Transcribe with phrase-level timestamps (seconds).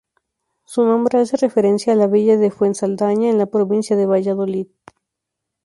[0.65, 4.65] Su nombre hace referencia a la villa de Fuensaldaña, en la provincia de Valladolid.